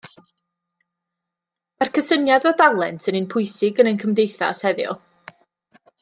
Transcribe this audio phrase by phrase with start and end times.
[1.83, 4.97] Mae'r cysyniad o dalent yn un pwysig yn ein cymdeithas heddiw.